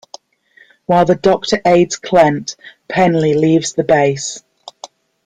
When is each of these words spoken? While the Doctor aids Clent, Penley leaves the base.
While 0.87 1.05
the 1.05 1.13
Doctor 1.13 1.61
aids 1.63 1.95
Clent, 1.95 2.55
Penley 2.87 3.35
leaves 3.35 3.73
the 3.73 3.83
base. 3.83 4.41